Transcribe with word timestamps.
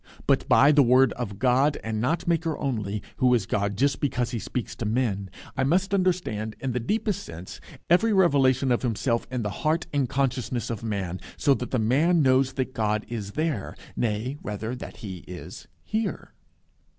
But 0.25 0.49
by 0.49 0.71
the 0.71 0.81
word 0.81 1.13
of 1.13 1.29
the 1.29 1.35
God 1.35 1.77
and 1.83 2.01
not 2.01 2.27
Maker 2.27 2.57
only, 2.57 3.03
who 3.17 3.35
is 3.35 3.45
God 3.45 3.77
just 3.77 3.99
because 3.99 4.31
he 4.31 4.39
speaks 4.39 4.75
to 4.77 4.83
men, 4.87 5.29
I 5.55 5.63
must 5.63 5.93
understand, 5.93 6.55
in 6.59 6.71
the 6.71 6.79
deepest 6.79 7.21
sense, 7.21 7.61
every 7.87 8.11
revelation 8.11 8.71
of 8.71 8.81
Himself 8.81 9.27
in 9.29 9.43
the 9.43 9.51
heart 9.61 9.85
and 9.93 10.09
consciousness 10.09 10.71
of 10.71 10.81
man, 10.83 11.19
so 11.37 11.53
that 11.53 11.69
the 11.69 11.77
man 11.77 12.23
knows 12.23 12.53
that 12.53 12.73
God 12.73 13.05
is 13.09 13.33
there, 13.33 13.75
nay, 13.95 14.37
rather, 14.41 14.73
that 14.75 14.97
he 15.05 15.17
is 15.27 15.67
here. 15.83 16.33